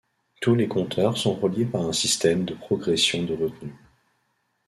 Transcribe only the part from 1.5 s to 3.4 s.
par un système de progression de